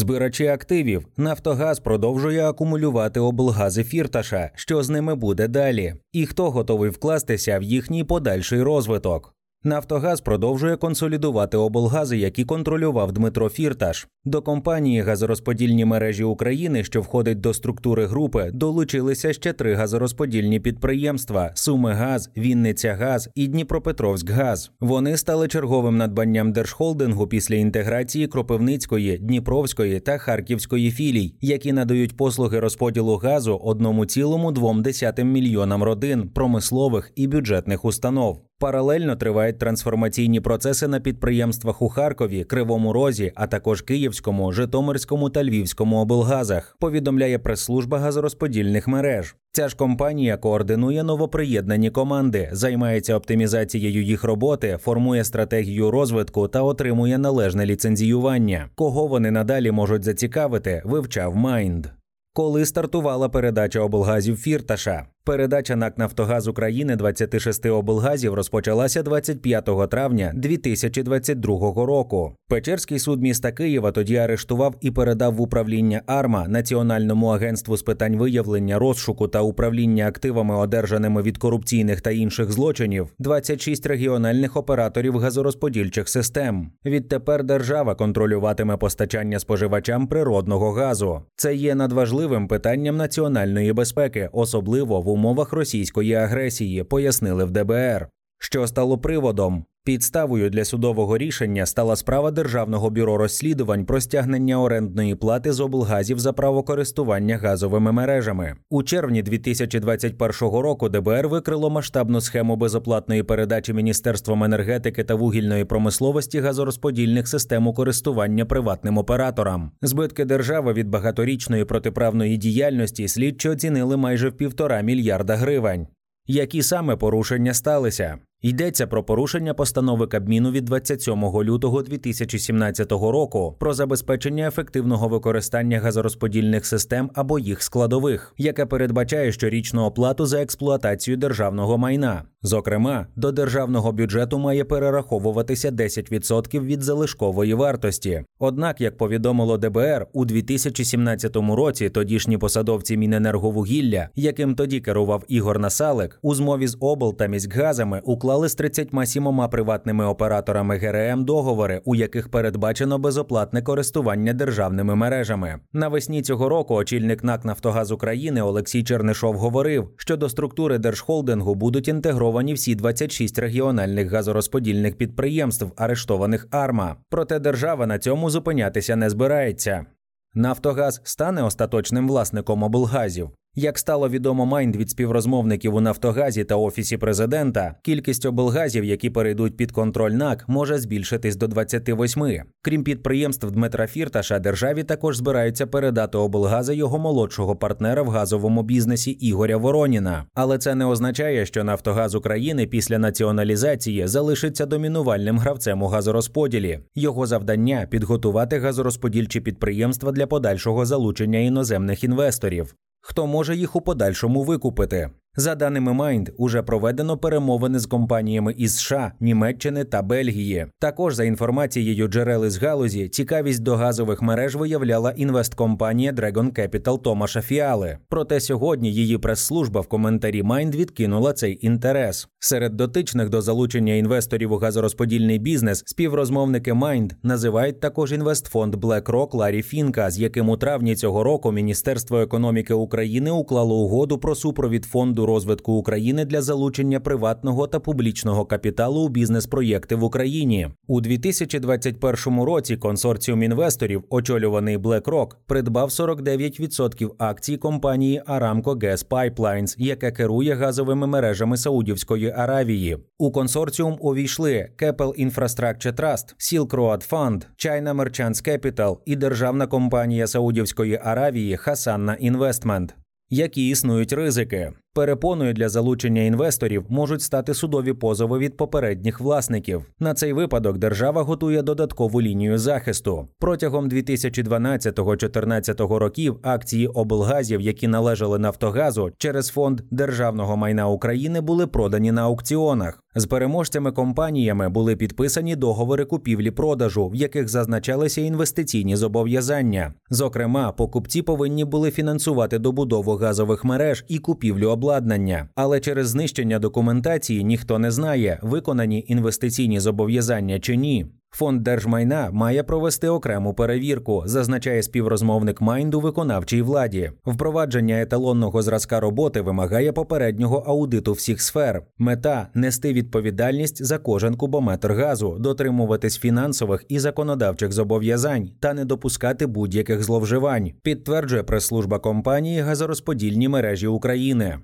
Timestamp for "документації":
306.58-307.44